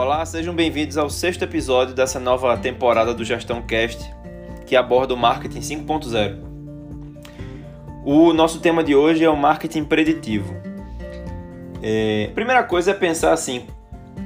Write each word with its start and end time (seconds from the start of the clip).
Olá, 0.00 0.24
sejam 0.24 0.54
bem-vindos 0.54 0.96
ao 0.96 1.10
sexto 1.10 1.42
episódio 1.42 1.92
dessa 1.92 2.20
nova 2.20 2.56
temporada 2.56 3.12
do 3.12 3.24
Gestão 3.24 3.60
Cast, 3.60 4.08
que 4.64 4.76
aborda 4.76 5.12
o 5.12 5.16
marketing 5.16 5.58
5.0. 5.58 6.38
O 8.04 8.32
nosso 8.32 8.60
tema 8.60 8.84
de 8.84 8.94
hoje 8.94 9.24
é 9.24 9.28
o 9.28 9.36
marketing 9.36 9.82
preditivo. 9.82 10.54
É, 11.82 12.30
primeira 12.32 12.62
coisa 12.62 12.92
é 12.92 12.94
pensar 12.94 13.32
assim: 13.32 13.66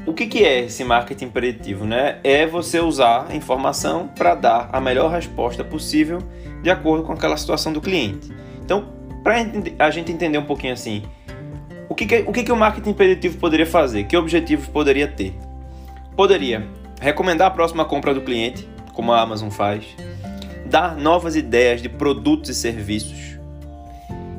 o 0.05 0.13
que, 0.13 0.27
que 0.27 0.45
é 0.45 0.67
esse 0.67 0.85
marketing 0.85 1.31
preditivo? 1.31 1.87
Né? 1.87 2.19
É 2.23 2.47
você 2.47 2.79
usar 2.79 3.29
a 3.31 3.35
informação 3.35 4.09
para 4.09 4.35
dar 4.35 4.69
a 4.75 4.79
melhor 4.79 5.11
resposta 5.11 5.65
possível 5.65 6.19
de 6.63 6.69
acordo 6.69 7.03
com 7.03 7.15
aquela 7.15 7.39
situação 7.39 7.73
do 7.73 7.81
cliente. 7.81 8.31
Então, 8.63 8.93
para 9.25 9.37
a 9.79 9.91
gente 9.91 10.13
entender 10.13 10.37
um 10.37 10.45
pouquinho 10.45 10.75
assim, 10.75 11.03
o 11.89 11.95
que, 11.95 12.05
que, 12.05 12.25
o 12.27 12.31
que, 12.31 12.43
que 12.43 12.53
o 12.53 12.57
marketing 12.57 12.93
preditivo 12.93 13.39
poderia 13.39 13.65
fazer? 13.65 14.05
Que 14.05 14.19
objetivos 14.19 14.67
poderia 14.67 15.09
ter? 15.09 15.35
Poderia 16.17 16.69
recomendar 17.01 17.49
a 17.49 17.51
próxima 17.51 17.85
compra 17.85 18.13
do 18.13 18.21
cliente, 18.21 18.69
como 18.93 19.13
a 19.13 19.21
Amazon 19.21 19.51
faz, 19.51 19.85
dar 20.67 20.97
novas 20.97 21.37
ideias 21.37 21.81
de 21.81 21.89
produtos 21.89 22.51
e 22.51 22.55
serviços, 22.55 23.39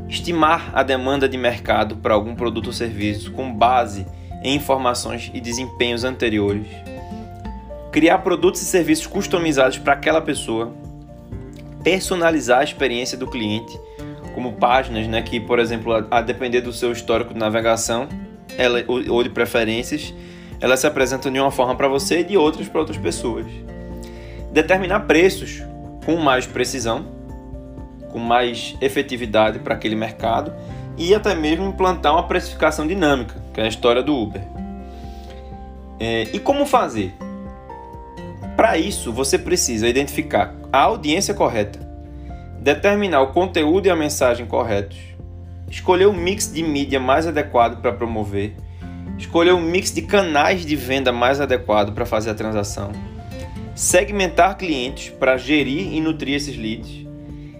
estimar 0.07 0.71
a 0.73 0.83
demanda 0.83 1.27
de 1.27 1.37
mercado 1.37 1.97
para 1.97 2.13
algum 2.13 2.35
produto 2.35 2.67
ou 2.67 2.73
serviço 2.73 3.31
com 3.31 3.51
base 3.51 4.05
em 4.43 4.55
informações 4.55 5.31
e 5.33 5.41
desempenhos 5.41 6.03
anteriores, 6.03 6.67
criar 7.91 8.19
produtos 8.19 8.61
e 8.61 8.65
serviços 8.65 9.07
customizados 9.07 9.77
para 9.77 9.93
aquela 9.93 10.21
pessoa, 10.21 10.73
personalizar 11.83 12.59
a 12.59 12.63
experiência 12.63 13.17
do 13.17 13.27
cliente, 13.27 13.79
como 14.35 14.53
páginas 14.53 15.07
né, 15.07 15.21
que, 15.21 15.39
por 15.39 15.59
exemplo, 15.59 16.05
a, 16.09 16.21
depender 16.21 16.61
do 16.61 16.73
seu 16.73 16.91
histórico 16.91 17.33
de 17.33 17.39
navegação 17.39 18.07
ela, 18.57 18.83
ou 18.87 19.23
de 19.23 19.29
preferências, 19.29 20.13
elas 20.63 20.79
se 20.79 20.87
apresentam 20.87 21.29
de 21.29 21.37
uma 21.37 21.51
forma 21.51 21.75
para 21.75 21.89
você 21.89 22.21
e 22.21 22.23
de 22.23 22.37
outras 22.37 22.69
para 22.69 22.79
outras 22.79 22.97
pessoas. 22.97 23.45
Determinar 24.53 25.01
preços 25.01 25.61
com 26.05 26.15
mais 26.15 26.45
precisão, 26.45 27.05
com 28.09 28.17
mais 28.17 28.73
efetividade 28.79 29.59
para 29.59 29.73
aquele 29.73 29.93
mercado 29.93 30.53
e 30.97 31.13
até 31.13 31.35
mesmo 31.35 31.65
implantar 31.65 32.13
uma 32.13 32.23
precificação 32.29 32.87
dinâmica, 32.87 33.35
que 33.53 33.59
é 33.59 33.65
a 33.65 33.67
história 33.67 34.01
do 34.01 34.15
Uber. 34.15 34.41
É, 35.99 36.29
e 36.31 36.39
como 36.39 36.65
fazer? 36.65 37.13
Para 38.55 38.77
isso, 38.77 39.11
você 39.11 39.37
precisa 39.37 39.85
identificar 39.85 40.55
a 40.71 40.83
audiência 40.83 41.33
correta, 41.33 41.77
determinar 42.61 43.19
o 43.19 43.33
conteúdo 43.33 43.87
e 43.87 43.89
a 43.89 43.97
mensagem 43.97 44.45
corretos, 44.45 44.97
escolher 45.69 46.05
o 46.05 46.13
mix 46.13 46.53
de 46.53 46.63
mídia 46.63 47.01
mais 47.01 47.27
adequado 47.27 47.81
para 47.81 47.91
promover 47.91 48.55
escolher 49.17 49.53
um 49.53 49.61
mix 49.61 49.93
de 49.93 50.01
canais 50.01 50.65
de 50.65 50.75
venda 50.75 51.11
mais 51.11 51.39
adequado 51.39 51.93
para 51.93 52.05
fazer 52.05 52.31
a 52.31 52.35
transação, 52.35 52.91
segmentar 53.75 54.57
clientes 54.57 55.09
para 55.09 55.37
gerir 55.37 55.93
e 55.93 56.01
nutrir 56.01 56.35
esses 56.35 56.57
leads, 56.57 57.05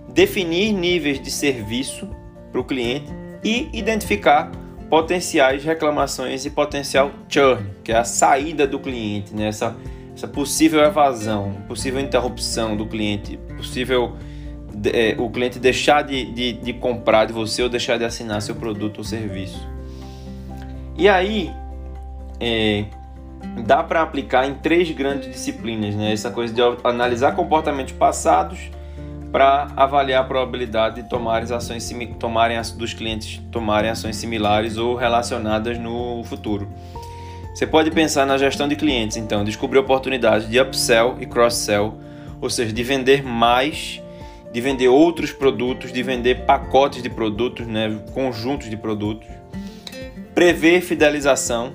definir 0.09 0.71
níveis 0.73 1.21
de 1.21 1.31
serviço 1.31 2.07
para 2.51 2.61
o 2.61 2.63
cliente 2.63 3.11
e 3.43 3.69
identificar 3.73 4.51
potenciais 4.89 5.63
reclamações 5.63 6.45
e 6.45 6.51
potencial 6.51 7.11
churn, 7.27 7.65
que 7.83 7.91
é 7.91 7.97
a 7.97 8.03
saída 8.03 8.67
do 8.67 8.79
cliente, 8.79 9.33
né? 9.33 9.47
essa, 9.47 9.75
essa 10.15 10.27
possível 10.27 10.81
evasão, 10.81 11.53
possível 11.67 11.99
interrupção 11.99 12.77
do 12.77 12.85
cliente, 12.85 13.39
possível 13.57 14.15
é, 14.93 15.15
o 15.17 15.29
cliente 15.29 15.57
deixar 15.59 16.03
de, 16.03 16.25
de, 16.31 16.53
de 16.53 16.73
comprar 16.73 17.25
de 17.25 17.33
você 17.33 17.63
ou 17.63 17.69
deixar 17.69 17.97
de 17.97 18.05
assinar 18.05 18.41
seu 18.41 18.55
produto 18.55 18.99
ou 18.99 19.03
serviço. 19.03 19.67
E 20.95 21.09
aí, 21.09 21.51
é, 22.39 22.85
dá 23.65 23.83
para 23.83 24.01
aplicar 24.01 24.47
em 24.47 24.53
três 24.53 24.89
grandes 24.91 25.31
disciplinas, 25.31 25.95
né? 25.95 26.13
Essa 26.13 26.29
coisa 26.29 26.53
de 26.53 26.61
analisar 26.83 27.35
comportamentos 27.35 27.93
passados 27.93 28.59
para 29.31 29.67
avaliar 29.75 30.21
a 30.21 30.23
probabilidade 30.23 31.01
de 31.01 31.09
tomarem 31.09 31.51
ações 31.51 31.91
tomarem 32.19 32.61
dos 32.77 32.93
clientes 32.93 33.41
tomarem 33.51 33.89
ações 33.89 34.15
similares 34.17 34.77
ou 34.77 34.95
relacionadas 34.95 35.79
no 35.79 36.23
futuro. 36.25 36.67
Você 37.55 37.65
pode 37.65 37.89
pensar 37.89 38.25
na 38.27 38.37
gestão 38.37 38.67
de 38.67 38.75
clientes, 38.75 39.17
então, 39.17 39.43
descobrir 39.43 39.79
oportunidades 39.79 40.47
de 40.47 40.59
upsell 40.59 41.17
e 41.19 41.25
cross-sell, 41.25 41.95
ou 42.41 42.49
seja, 42.49 42.71
de 42.71 42.83
vender 42.83 43.23
mais, 43.23 44.01
de 44.51 44.61
vender 44.61 44.87
outros 44.87 45.31
produtos, 45.31 45.91
de 45.91 46.03
vender 46.03 46.45
pacotes 46.45 47.01
de 47.01 47.09
produtos, 47.09 47.65
né, 47.65 47.99
conjuntos 48.13 48.69
de 48.69 48.77
produtos 48.77 49.27
prever 50.33 50.81
fidelização, 50.81 51.73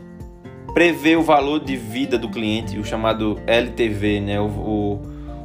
prever 0.75 1.17
o 1.17 1.23
valor 1.23 1.61
de 1.61 1.77
vida 1.77 2.19
do 2.19 2.29
cliente, 2.29 2.79
o 2.79 2.85
chamado 2.85 3.41
LTV, 3.47 4.21
né? 4.21 4.41
o, 4.41 4.47
o, 4.47 5.03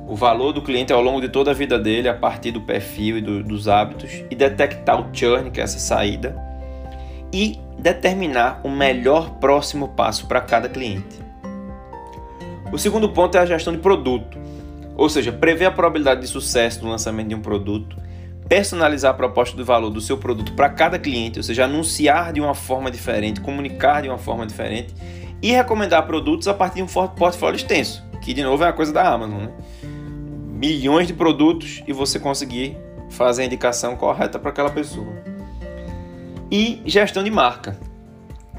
o 0.10 0.16
valor 0.16 0.52
do 0.52 0.62
cliente 0.62 0.92
ao 0.92 1.02
longo 1.02 1.22
de 1.22 1.30
toda 1.30 1.52
a 1.52 1.54
vida 1.54 1.78
dele, 1.78 2.10
a 2.10 2.14
partir 2.14 2.52
do 2.52 2.62
perfil 2.62 3.18
e 3.18 3.22
do, 3.22 3.44
dos 3.44 3.68
hábitos, 3.68 4.12
e 4.30 4.36
detectar 4.36 5.00
o 5.00 5.10
churn, 5.14 5.52
que 5.52 5.60
é 5.60 5.64
essa 5.64 5.80
saída, 5.80 6.36
e 7.32 7.60
determinar 7.80 8.62
o 8.64 8.70
melhor 8.70 9.36
próximo 9.36 9.90
passo 9.90 10.28
para 10.28 10.42
cada 10.42 10.70
cliente. 10.70 11.22
O 12.72 12.78
segundo 12.78 13.10
ponto 13.10 13.38
é 13.38 13.42
a 13.42 13.46
gestão 13.46 13.74
de 13.74 13.80
produto, 13.80 14.38
ou 14.96 15.10
seja, 15.10 15.32
prever 15.32 15.66
a 15.66 15.72
probabilidade 15.72 16.22
de 16.22 16.28
sucesso 16.28 16.84
no 16.84 16.90
lançamento 16.90 17.30
de 17.30 17.36
um 17.36 17.42
produto, 17.42 17.96
personalizar 18.48 19.12
a 19.12 19.14
proposta 19.14 19.56
do 19.56 19.64
valor 19.64 19.90
do 19.90 20.02
seu 20.02 20.18
produto 20.18 20.54
para 20.54 20.70
cada 20.70 21.00
cliente, 21.00 21.40
ou 21.40 21.44
seja, 21.44 21.66
anunciar 21.66 22.34
de 22.34 22.42
uma 22.42 22.54
forma 22.54 22.92
diferente, 22.92 23.42
comunicar 23.42 24.02
de 24.02 24.10
uma 24.10 24.18
forma 24.18 24.46
diferente 24.46 24.94
e 25.42 25.52
recomendar 25.52 26.06
produtos 26.06 26.48
a 26.48 26.54
partir 26.54 26.76
de 26.76 26.84
um 26.84 27.08
portfólio 27.08 27.56
extenso, 27.56 28.04
que 28.22 28.34
de 28.34 28.44
novo 28.44 28.64
é 28.64 28.68
a 28.68 28.74
coisa 28.74 28.94
da 28.94 29.08
Amazon, 29.08 29.42
né? 29.42 29.52
Milhões 30.52 31.08
de 31.08 31.14
produtos 31.14 31.84
e 31.86 31.92
você 31.92 32.20
conseguir 32.20 32.78
fazer 33.10 33.44
a 33.44 33.46
indicação 33.46 33.96
correta 33.96 34.40
para 34.40 34.50
aquela 34.50 34.70
pessoa. 34.70 35.14
E 36.50 36.82
gestão 36.86 37.24
de 37.24 37.30
marca. 37.30 37.78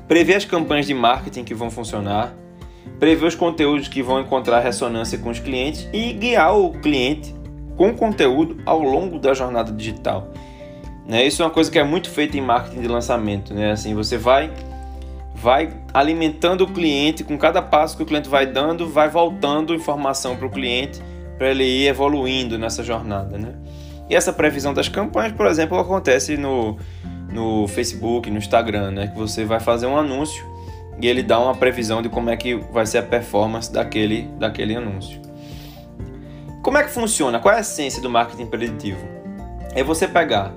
Prever 0.06 0.34
as 0.34 0.44
campanhas 0.44 0.86
de 0.86 0.92
marketing 0.92 1.44
que 1.44 1.54
vão 1.54 1.70
funcionar, 1.70 2.34
prever 3.00 3.24
os 3.24 3.34
conteúdos 3.34 3.88
que 3.88 4.02
vão 4.02 4.20
encontrar 4.20 4.60
ressonância 4.60 5.16
com 5.16 5.30
os 5.30 5.38
clientes 5.38 5.88
e 5.92 6.12
guiar 6.12 6.54
o 6.54 6.72
cliente 6.72 7.34
com 7.76 7.94
conteúdo 7.94 8.58
ao 8.64 8.80
longo 8.80 9.18
da 9.18 9.34
jornada 9.34 9.72
digital. 9.72 10.28
Né? 11.06 11.26
Isso 11.26 11.42
é 11.42 11.44
uma 11.44 11.50
coisa 11.50 11.70
que 11.70 11.78
é 11.78 11.84
muito 11.84 12.10
feita 12.10 12.36
em 12.36 12.40
marketing 12.40 12.80
de 12.80 12.88
lançamento. 12.88 13.52
Né? 13.52 13.72
Assim, 13.72 13.94
você 13.94 14.16
vai, 14.16 14.50
vai 15.34 15.70
alimentando 15.92 16.64
o 16.64 16.66
cliente, 16.66 17.22
com 17.22 17.36
cada 17.36 17.60
passo 17.60 17.96
que 17.96 18.02
o 18.02 18.06
cliente 18.06 18.28
vai 18.28 18.46
dando, 18.46 18.88
vai 18.88 19.08
voltando 19.08 19.74
informação 19.74 20.36
para 20.36 20.46
o 20.46 20.50
cliente 20.50 21.00
para 21.36 21.50
ele 21.50 21.64
ir 21.64 21.88
evoluindo 21.88 22.58
nessa 22.58 22.82
jornada. 22.82 23.36
Né? 23.36 23.54
E 24.08 24.14
essa 24.14 24.32
previsão 24.32 24.72
das 24.72 24.88
campanhas, 24.88 25.32
por 25.32 25.46
exemplo, 25.46 25.78
acontece 25.78 26.36
no, 26.36 26.78
no 27.30 27.66
Facebook, 27.68 28.30
no 28.30 28.38
Instagram, 28.38 28.92
né? 28.92 29.06
que 29.08 29.18
você 29.18 29.44
vai 29.44 29.60
fazer 29.60 29.86
um 29.86 29.96
anúncio 29.96 30.44
e 31.00 31.08
ele 31.08 31.22
dá 31.22 31.38
uma 31.40 31.54
previsão 31.54 32.00
de 32.00 32.08
como 32.08 32.30
é 32.30 32.36
que 32.36 32.54
vai 32.54 32.86
ser 32.86 32.98
a 32.98 33.02
performance 33.02 33.72
daquele, 33.72 34.28
daquele 34.38 34.76
anúncio. 34.76 35.20
Como 36.74 36.82
é 36.82 36.88
que 36.88 36.92
funciona? 36.92 37.38
Qual 37.38 37.54
é 37.54 37.58
a 37.58 37.60
essência 37.60 38.02
do 38.02 38.10
marketing 38.10 38.46
preditivo? 38.46 38.98
É 39.76 39.84
você 39.84 40.08
pegar 40.08 40.52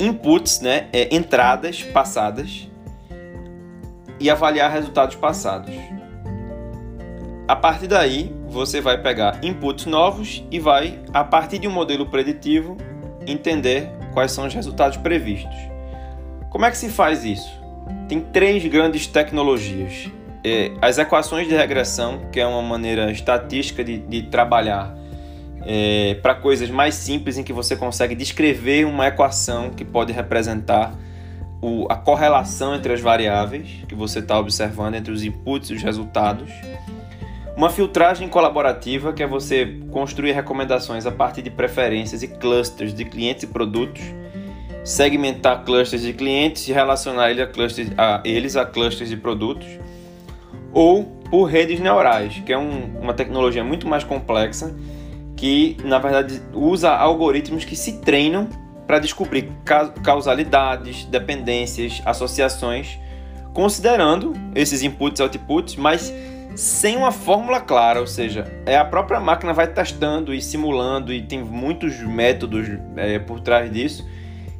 inputs, 0.00 0.60
né, 0.60 0.88
é, 0.92 1.14
entradas 1.14 1.80
passadas 1.80 2.68
e 4.18 4.28
avaliar 4.28 4.68
resultados 4.68 5.14
passados. 5.14 5.72
A 7.46 7.54
partir 7.54 7.86
daí, 7.86 8.34
você 8.48 8.80
vai 8.80 9.00
pegar 9.00 9.38
inputs 9.44 9.86
novos 9.86 10.44
e 10.50 10.58
vai, 10.58 10.98
a 11.14 11.22
partir 11.22 11.60
de 11.60 11.68
um 11.68 11.70
modelo 11.70 12.06
preditivo, 12.06 12.76
entender 13.24 13.92
quais 14.12 14.32
são 14.32 14.44
os 14.44 14.52
resultados 14.52 14.96
previstos. 14.96 15.54
Como 16.50 16.64
é 16.64 16.70
que 16.72 16.76
se 16.76 16.88
faz 16.88 17.24
isso? 17.24 17.48
Tem 18.08 18.20
três 18.20 18.66
grandes 18.66 19.06
tecnologias. 19.06 20.10
É, 20.42 20.72
as 20.82 20.98
equações 20.98 21.46
de 21.46 21.54
regressão, 21.54 22.22
que 22.32 22.40
é 22.40 22.46
uma 22.46 22.60
maneira 22.60 23.08
estatística 23.12 23.84
de, 23.84 23.98
de 23.98 24.24
trabalhar 24.24 24.98
é, 25.70 26.14
para 26.22 26.34
coisas 26.34 26.70
mais 26.70 26.94
simples 26.94 27.36
em 27.36 27.42
que 27.42 27.52
você 27.52 27.76
consegue 27.76 28.14
descrever 28.14 28.86
uma 28.86 29.06
equação 29.06 29.68
que 29.68 29.84
pode 29.84 30.14
representar 30.14 30.94
o, 31.60 31.86
a 31.90 31.94
correlação 31.94 32.74
entre 32.74 32.90
as 32.94 33.02
variáveis 33.02 33.68
que 33.86 33.94
você 33.94 34.20
está 34.20 34.38
observando 34.38 34.94
entre 34.94 35.12
os 35.12 35.22
inputs 35.22 35.68
e 35.68 35.74
os 35.74 35.82
resultados. 35.82 36.50
Uma 37.54 37.68
filtragem 37.68 38.28
colaborativa, 38.28 39.12
que 39.12 39.22
é 39.22 39.26
você 39.26 39.78
construir 39.90 40.32
recomendações 40.32 41.04
a 41.04 41.12
partir 41.12 41.42
de 41.42 41.50
preferências 41.50 42.22
e 42.22 42.28
clusters 42.28 42.94
de 42.94 43.04
clientes 43.04 43.42
e 43.42 43.46
produtos, 43.48 44.00
segmentar 44.82 45.64
clusters 45.64 46.00
de 46.00 46.14
clientes 46.14 46.66
e 46.66 46.72
relacionar 46.72 47.30
ele 47.30 47.42
a 47.42 47.46
clusters, 47.46 47.90
a, 47.98 48.22
eles 48.24 48.56
a 48.56 48.64
clusters 48.64 49.10
de 49.10 49.18
produtos, 49.18 49.66
ou 50.72 51.04
por 51.30 51.44
redes 51.44 51.78
neurais, 51.78 52.40
que 52.46 52.54
é 52.54 52.56
um, 52.56 52.96
uma 53.02 53.12
tecnologia 53.12 53.62
muito 53.62 53.86
mais 53.86 54.02
complexa 54.02 54.74
que 55.38 55.76
na 55.84 56.00
verdade 56.00 56.42
usa 56.52 56.90
algoritmos 56.90 57.64
que 57.64 57.76
se 57.76 58.00
treinam 58.00 58.48
para 58.86 58.98
descobrir 58.98 59.52
causalidades, 60.02 61.04
dependências, 61.04 62.02
associações, 62.04 62.98
considerando 63.54 64.32
esses 64.54 64.82
inputs 64.82 65.20
e 65.20 65.22
outputs, 65.22 65.76
mas 65.76 66.12
sem 66.56 66.96
uma 66.96 67.12
fórmula 67.12 67.60
clara, 67.60 68.00
ou 68.00 68.06
seja, 68.06 68.50
é 68.66 68.76
a 68.76 68.84
própria 68.84 69.20
máquina 69.20 69.52
vai 69.52 69.68
testando 69.68 70.34
e 70.34 70.42
simulando 70.42 71.12
e 71.12 71.22
tem 71.22 71.44
muitos 71.44 72.00
métodos 72.00 72.66
é, 72.96 73.18
por 73.20 73.40
trás 73.40 73.70
disso 73.70 74.08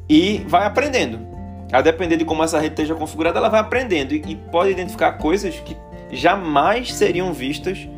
e 0.08 0.44
vai 0.46 0.64
aprendendo. 0.64 1.26
A 1.72 1.80
depender 1.80 2.16
de 2.16 2.24
como 2.24 2.44
essa 2.44 2.60
rede 2.60 2.74
esteja 2.74 2.94
configurada, 2.94 3.38
ela 3.38 3.48
vai 3.48 3.60
aprendendo 3.60 4.14
e, 4.14 4.22
e 4.28 4.36
pode 4.36 4.70
identificar 4.70 5.12
coisas 5.12 5.58
que 5.58 5.76
jamais 6.12 6.92
seriam 6.92 7.32
vistas 7.32 7.88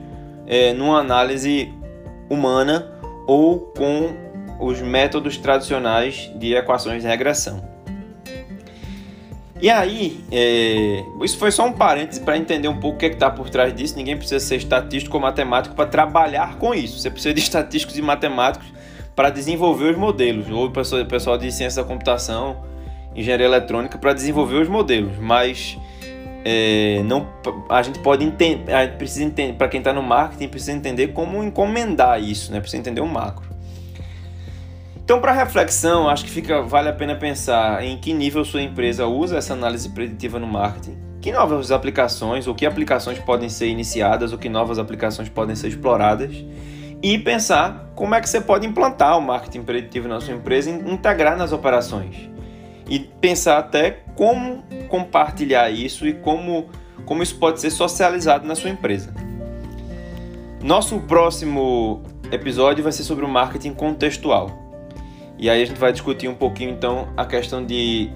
é, 0.46 0.72
numa 0.72 0.98
análise 0.98 1.72
humana 2.30 2.90
ou 3.26 3.58
com 3.76 4.14
os 4.60 4.80
métodos 4.80 5.36
tradicionais 5.36 6.30
de 6.36 6.54
equações 6.54 7.02
de 7.02 7.08
regressão. 7.08 7.68
E 9.62 9.68
aí, 9.68 10.24
é, 10.32 11.04
isso 11.22 11.36
foi 11.36 11.50
só 11.50 11.66
um 11.66 11.72
parêntese 11.72 12.20
para 12.20 12.38
entender 12.38 12.68
um 12.68 12.80
pouco 12.80 12.96
o 12.96 12.98
que 12.98 13.06
é 13.06 13.08
está 13.10 13.30
por 13.30 13.50
trás 13.50 13.74
disso. 13.74 13.94
Ninguém 13.94 14.16
precisa 14.16 14.40
ser 14.40 14.56
estatístico 14.56 15.18
ou 15.18 15.22
matemático 15.22 15.74
para 15.74 15.86
trabalhar 15.86 16.56
com 16.56 16.74
isso. 16.74 16.98
Você 16.98 17.10
precisa 17.10 17.34
de 17.34 17.40
estatísticos 17.40 17.98
e 17.98 18.00
matemáticos 18.00 18.66
para 19.14 19.28
desenvolver 19.28 19.90
os 19.90 19.98
modelos, 19.98 20.48
ou 20.50 20.70
pessoal 20.70 21.36
de 21.36 21.52
ciência 21.52 21.82
da 21.82 21.88
computação, 21.88 22.64
engenharia 23.14 23.44
eletrônica, 23.44 23.98
para 23.98 24.14
desenvolver 24.14 24.62
os 24.62 24.68
modelos. 24.68 25.18
Mas 25.18 25.76
é, 26.44 27.02
não, 27.04 27.28
a 27.68 27.82
gente 27.82 27.98
pode 27.98 28.24
entender, 28.24 28.72
a 28.72 28.84
gente 28.84 28.96
precisa 28.96 29.24
entender, 29.24 29.54
para 29.54 29.68
quem 29.68 29.78
está 29.78 29.92
no 29.92 30.02
marketing, 30.02 30.48
precisa 30.48 30.72
entender 30.72 31.08
como 31.08 31.42
encomendar 31.42 32.22
isso, 32.22 32.52
né? 32.52 32.60
precisa 32.60 32.80
entender 32.80 33.00
o 33.00 33.06
macro. 33.06 33.50
Então, 34.96 35.20
para 35.20 35.32
reflexão, 35.32 36.08
acho 36.08 36.24
que 36.24 36.30
fica, 36.30 36.62
vale 36.62 36.88
a 36.88 36.92
pena 36.92 37.16
pensar 37.16 37.84
em 37.84 37.98
que 37.98 38.12
nível 38.12 38.44
sua 38.44 38.62
empresa 38.62 39.06
usa 39.06 39.38
essa 39.38 39.52
análise 39.52 39.88
preditiva 39.88 40.38
no 40.38 40.46
marketing, 40.46 40.96
que 41.20 41.32
novas 41.32 41.72
aplicações 41.72 42.46
ou 42.46 42.54
que 42.54 42.64
aplicações 42.64 43.18
podem 43.18 43.48
ser 43.48 43.66
iniciadas 43.66 44.32
ou 44.32 44.38
que 44.38 44.48
novas 44.48 44.78
aplicações 44.78 45.28
podem 45.28 45.56
ser 45.56 45.68
exploradas 45.68 46.44
e 47.02 47.18
pensar 47.18 47.90
como 47.94 48.14
é 48.14 48.20
que 48.20 48.28
você 48.28 48.40
pode 48.40 48.66
implantar 48.66 49.18
o 49.18 49.20
marketing 49.20 49.62
preditivo 49.62 50.06
na 50.06 50.20
sua 50.20 50.34
empresa 50.34 50.70
e 50.70 50.74
integrar 50.74 51.36
nas 51.36 51.52
operações. 51.52 52.14
E 52.88 53.00
pensar 53.00 53.58
até 53.58 54.02
como 54.14 54.62
compartilhar 54.90 55.70
isso 55.70 56.06
e 56.06 56.12
como, 56.12 56.68
como 57.06 57.22
isso 57.22 57.36
pode 57.36 57.60
ser 57.60 57.70
socializado 57.70 58.46
na 58.46 58.54
sua 58.54 58.68
empresa. 58.68 59.14
Nosso 60.62 60.98
próximo 61.00 62.02
episódio 62.30 62.82
vai 62.82 62.92
ser 62.92 63.04
sobre 63.04 63.24
o 63.24 63.28
marketing 63.28 63.72
contextual. 63.72 64.58
E 65.38 65.48
aí 65.48 65.62
a 65.62 65.64
gente 65.64 65.78
vai 65.78 65.90
discutir 65.90 66.28
um 66.28 66.34
pouquinho 66.34 66.70
então 66.70 67.08
a 67.16 67.24
questão 67.24 67.64
de 67.64 68.10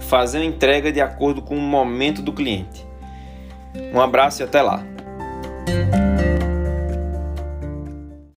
fazer 0.00 0.38
a 0.38 0.44
entrega 0.44 0.92
de 0.92 1.00
acordo 1.00 1.40
com 1.40 1.56
o 1.56 1.60
momento 1.60 2.20
do 2.20 2.32
cliente. 2.32 2.86
Um 3.94 4.00
abraço 4.00 4.42
e 4.42 4.44
até 4.44 4.60
lá. 4.60 4.84